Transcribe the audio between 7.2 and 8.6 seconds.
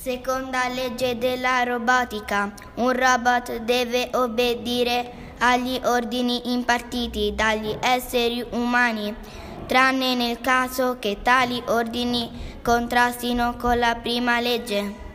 dagli esseri